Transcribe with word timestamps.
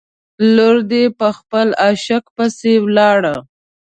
لور 0.55 0.77
دې 0.91 1.03
په 1.19 1.27
خپل 1.37 1.67
عاشق 1.83 2.23
پسې 2.35 2.73
ولاړه. 2.85 3.35